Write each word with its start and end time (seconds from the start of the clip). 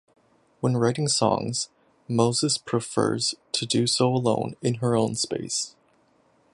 When 0.61 0.77
writing 0.77 1.07
songs 1.07 1.69
Moses 2.07 2.57
prefers 2.57 3.35
to 3.51 3.67
do 3.67 3.85
so 3.85 4.07
alone 4.07 4.55
in 4.63 4.79
her 4.81 4.95
own 4.95 5.13
space. 5.13 5.75